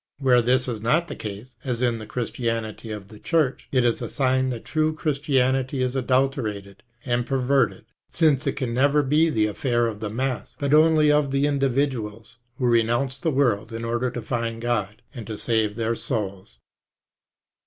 Where 0.17 0.41
this 0.41 0.67
is 0.67 0.81
not 0.81 1.07
the 1.09 1.15
case, 1.15 1.55
as 1.63 1.83
in 1.83 1.99
the 1.99 2.07
Christianity 2.07 2.89
of 2.89 3.09
the 3.09 3.19
Church, 3.19 3.67
it 3.71 3.85
is 3.85 4.01
a 4.01 4.09
sign 4.09 4.49
that 4.49 4.65
true 4.65 4.95
Christianity 4.95 5.83
is 5.83 5.95
adulterated 5.95 6.81
and 7.05 7.23
perverted, 7.23 7.85
since 8.09 8.47
it 8.47 8.53
can 8.53 8.73
never 8.73 9.03
be 9.03 9.29
the 9.29 9.45
affair 9.45 9.85
of 9.85 9.99
the 9.99 10.09
mass, 10.09 10.55
but 10.59 10.73
only 10.73 11.11
of 11.11 11.29
the 11.29 11.45
individuals 11.45 12.39
who 12.57 12.65
renounce 12.65 13.19
the 13.19 13.29
world 13.29 13.71
in 13.71 13.85
order 13.85 14.09
to 14.09 14.23
find 14.23 14.59
God 14.59 15.03
and 15.13 15.27
to 15.27 15.37
save 15.37 15.75
their 15.75 15.93
souls. 15.93 16.57